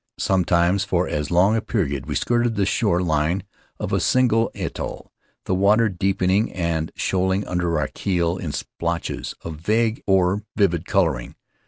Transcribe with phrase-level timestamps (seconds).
[0.17, 3.43] Sometimes for as long a period we skirted the shore line
[3.79, 5.11] of a single atoll,
[5.45, 11.35] the water deepening and shoaling under our keel in splotches of vague or vivid coloring.